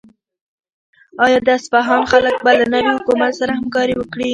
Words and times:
آیا 1.25 1.39
د 1.47 1.49
اصفهان 1.59 2.01
خلک 2.11 2.35
به 2.43 2.51
له 2.59 2.65
نوي 2.73 2.91
حکومت 2.97 3.31
سره 3.39 3.51
همکاري 3.59 3.95
وکړي؟ 3.97 4.29